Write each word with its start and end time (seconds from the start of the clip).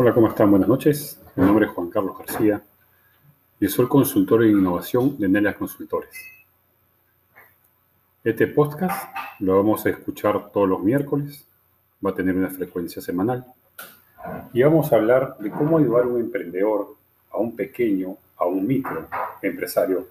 Hola, 0.00 0.14
¿cómo 0.14 0.28
están? 0.28 0.48
Buenas 0.48 0.68
noches. 0.68 1.20
Mi 1.34 1.44
nombre 1.44 1.66
es 1.66 1.72
Juan 1.72 1.90
Carlos 1.90 2.16
García 2.16 2.62
y 3.58 3.66
soy 3.66 3.88
consultor 3.88 4.44
en 4.44 4.50
innovación 4.50 5.18
de 5.18 5.28
Nelias 5.28 5.56
Consultores. 5.56 6.14
Este 8.22 8.46
podcast 8.46 9.12
lo 9.40 9.56
vamos 9.56 9.84
a 9.84 9.90
escuchar 9.90 10.52
todos 10.52 10.68
los 10.68 10.84
miércoles, 10.84 11.44
va 12.06 12.10
a 12.10 12.14
tener 12.14 12.36
una 12.36 12.48
frecuencia 12.48 13.02
semanal 13.02 13.44
y 14.52 14.62
vamos 14.62 14.92
a 14.92 14.96
hablar 14.98 15.36
de 15.40 15.50
cómo 15.50 15.78
ayudar 15.78 16.04
a 16.04 16.06
un 16.06 16.20
emprendedor, 16.20 16.94
a 17.32 17.38
un 17.38 17.56
pequeño, 17.56 18.16
a 18.36 18.46
un 18.46 18.68
micro 18.68 19.08
empresario, 19.42 20.06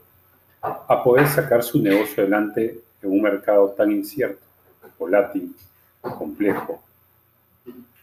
a 0.62 1.02
poder 1.02 1.30
sacar 1.30 1.64
su 1.64 1.82
negocio 1.82 2.24
adelante 2.24 2.82
en 3.02 3.10
un 3.10 3.22
mercado 3.22 3.70
tan 3.70 3.90
incierto, 3.90 4.46
volátil, 5.00 5.56
complejo, 6.02 6.84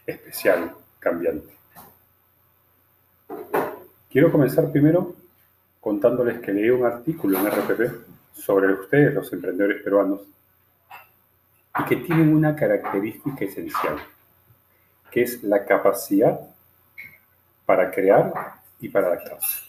especial, 0.07 0.73
cambiante. 0.97 1.55
Quiero 4.15 4.31
comenzar 4.31 4.71
primero 4.71 5.13
contándoles 5.81 6.39
que 6.39 6.53
leí 6.53 6.69
un 6.69 6.85
artículo 6.85 7.37
en 7.37 7.47
RPP 7.47 7.81
sobre 8.33 8.71
ustedes, 8.71 9.13
los 9.13 9.33
emprendedores 9.33 9.83
peruanos, 9.83 10.21
y 11.77 11.83
que 11.83 11.97
tienen 11.97 12.33
una 12.33 12.55
característica 12.55 13.43
esencial, 13.43 13.97
que 15.11 15.23
es 15.23 15.43
la 15.43 15.65
capacidad 15.65 16.39
para 17.65 17.91
crear 17.91 18.31
y 18.79 18.87
para 18.87 19.07
adaptarse. 19.07 19.63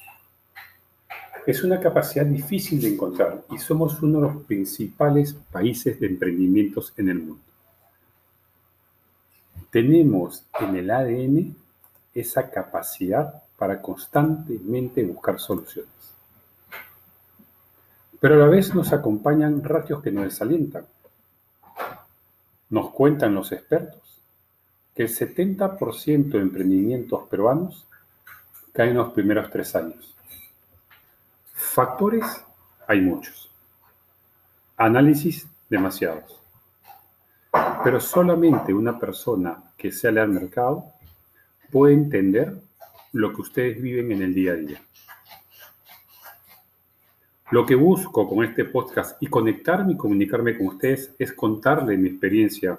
Es 1.45 1.65
una 1.65 1.81
capacidad 1.81 2.25
difícil 2.25 2.81
de 2.81 2.91
encontrar 2.91 3.43
y 3.51 3.59
somos 3.59 4.01
uno 4.01 4.21
de 4.21 4.33
los 4.33 4.45
principales 4.45 5.35
países 5.51 5.99
de 5.99 6.07
emprendimientos 6.07 6.95
en 6.97 7.09
el 7.09 7.19
mundo. 7.19 7.43
Tenemos 9.71 10.47
en 10.61 10.77
el 10.77 10.89
ADN 10.89 11.57
esa 12.15 12.49
capacidad 12.49 13.43
para 13.57 13.81
constantemente 13.81 15.03
buscar 15.05 15.39
soluciones. 15.41 15.91
Pero 18.21 18.35
a 18.35 18.39
la 18.39 18.47
vez 18.47 18.75
nos 18.75 18.93
acompañan 18.93 19.63
ratios 19.63 20.03
que 20.03 20.11
nos 20.11 20.25
desalientan. 20.25 20.87
Nos 22.71 22.91
cuentan 22.91 23.35
los 23.35 23.53
expertos 23.53 24.03
que 24.95 25.03
el 25.03 25.09
70% 25.09 26.31
de 26.31 26.39
emprendimientos 26.39 27.29
peruanos 27.29 27.87
caen 28.73 28.91
en 28.91 28.97
los 28.97 29.13
primeros 29.13 29.51
tres 29.51 29.77
años. 29.77 30.15
Factores 31.53 32.25
hay 32.87 33.01
muchos. 33.03 33.51
Análisis 34.79 35.47
demasiados. 35.69 36.41
Pero 37.85 38.01
solamente 38.01 38.73
una 38.73 38.99
persona 38.99 39.63
que 39.77 39.93
sale 39.93 40.21
al 40.21 40.29
mercado 40.29 40.85
puede 41.71 41.95
entender 41.95 42.59
lo 43.17 43.33
que 43.33 43.41
ustedes 43.41 43.81
viven 43.81 44.13
en 44.13 44.23
el 44.23 44.35
día 44.35 44.53
a 44.53 44.57
día. 44.57 44.83
Lo 47.51 47.65
que 47.65 47.75
busco 47.75 48.29
con 48.29 48.45
este 48.45 48.65
podcast 48.65 49.23
y 49.23 49.29
conectarme 49.29 49.93
y 49.93 49.97
comunicarme 49.97 50.57
con 50.57 50.67
ustedes 50.67 51.15
es 51.19 51.33
contarles 51.33 51.99
mi 51.99 52.09
experiencia 52.11 52.79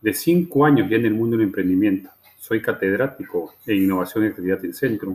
de 0.00 0.14
cinco 0.14 0.64
años 0.64 0.88
ya 0.88 0.96
en 0.96 1.06
el 1.06 1.14
mundo 1.14 1.36
del 1.36 1.46
emprendimiento. 1.46 2.10
Soy 2.38 2.62
catedrático 2.62 3.56
en 3.66 3.82
innovación 3.82 4.24
y 4.24 4.28
actividad 4.28 4.64
en 4.64 4.72
Centro. 4.72 5.12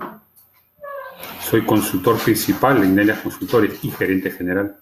Soy 1.40 1.66
consultor 1.66 2.20
principal 2.20 2.84
en 2.84 2.94
Nelias 2.94 3.22
Consultores 3.22 3.84
y 3.84 3.90
gerente 3.90 4.30
general. 4.30 4.78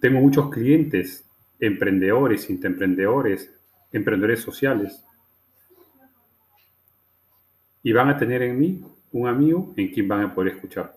Tengo 0.00 0.20
muchos 0.20 0.50
clientes, 0.50 1.24
emprendedores, 1.58 2.48
intraemprendedores, 2.48 3.50
emprendedores 3.92 4.40
sociales 4.40 5.04
y 7.84 7.92
van 7.92 8.08
a 8.08 8.16
tener 8.16 8.42
en 8.42 8.58
mí 8.58 8.82
un 9.12 9.28
amigo 9.28 9.72
en 9.76 9.92
quien 9.92 10.08
van 10.08 10.22
a 10.22 10.34
poder 10.34 10.54
escuchar. 10.54 10.96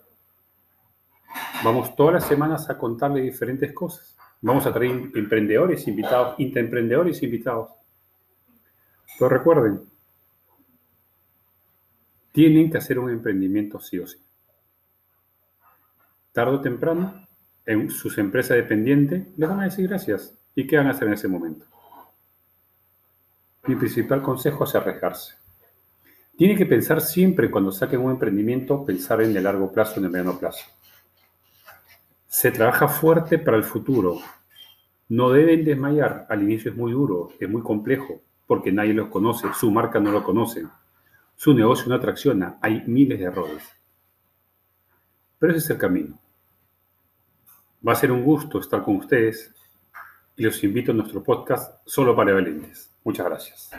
Vamos 1.64 1.96
todas 1.96 2.14
las 2.16 2.28
semanas 2.28 2.70
a 2.70 2.78
contarle 2.78 3.22
diferentes 3.22 3.74
cosas. 3.74 4.16
Vamos 4.42 4.66
a 4.66 4.74
traer 4.74 4.92
emprendedores 5.14 5.86
invitados, 5.88 6.40
intraemprendedores 6.40 7.22
invitados. 7.22 7.72
Pero 9.20 9.30
recuerden, 9.30 9.82
tienen 12.32 12.72
que 12.72 12.78
hacer 12.78 12.98
un 13.00 13.10
emprendimiento 13.10 13.80
sí 13.80 14.00
o 14.00 14.08
sí. 14.08 14.18
Tardo 16.32 16.56
o 16.56 16.62
temprano, 16.62 17.28
en 17.66 17.90
sus 17.90 18.18
empresas 18.18 18.56
dependientes 18.56 19.28
les 19.38 19.50
van 19.50 19.60
a 19.60 19.66
decir 19.66 19.90
gracias. 19.90 20.34
¿Y 20.56 20.66
qué 20.66 20.78
van 20.78 20.88
a 20.88 20.92
hacer 20.92 21.10
en 21.10 21.16
ese 21.16 21.28
momento? 21.28 21.66
Mi 23.66 23.76
principal 23.76 24.22
consejo 24.22 24.64
es 24.64 24.74
arriesgarse. 24.74 25.47
Tiene 26.38 26.56
que 26.56 26.68
pensar 26.68 27.02
siempre 27.02 27.50
cuando 27.50 27.72
saquen 27.72 28.00
un 28.00 28.12
emprendimiento, 28.12 28.86
pensar 28.86 29.24
en 29.24 29.36
el 29.36 29.44
largo 29.44 29.72
plazo, 29.72 30.00
en 30.00 30.06
el 30.06 30.12
mediano 30.12 30.38
plazo. 30.38 30.66
Se 32.28 32.52
trabaja 32.52 32.88
fuerte 32.88 33.40
para 33.40 33.58
el 33.58 33.64
futuro. 33.64 34.20
No 35.10 35.32
deben 35.32 35.66
desmayar. 35.66 36.28
Al 36.30 36.44
inicio 36.44 36.70
es 36.70 36.78
muy 36.78 36.92
duro, 36.92 37.32
es 37.40 37.50
muy 37.50 37.64
complejo, 37.64 38.22
porque 38.46 38.72
nadie 38.72 38.94
los 38.94 39.08
conoce, 39.10 39.48
su 39.60 39.72
marca 39.72 40.00
no 40.00 40.12
lo 40.12 40.24
conoce, 40.24 40.68
su 41.36 41.56
negocio 41.56 41.90
no 41.90 41.96
atracciona, 41.96 42.60
hay 42.62 42.84
miles 42.86 43.18
de 43.18 43.26
errores. 43.26 43.64
Pero 45.40 45.54
ese 45.54 45.66
es 45.66 45.70
el 45.72 45.78
camino. 45.80 46.20
Va 47.86 47.94
a 47.94 47.96
ser 47.96 48.12
un 48.12 48.24
gusto 48.24 48.60
estar 48.60 48.84
con 48.84 48.98
ustedes 48.98 49.56
y 50.36 50.44
los 50.44 50.64
invito 50.64 50.92
a 50.92 50.96
nuestro 50.96 51.24
podcast 51.24 51.82
solo 51.84 52.16
para 52.16 52.34
valientes. 52.34 52.96
Muchas 53.04 53.26
gracias. 53.26 53.72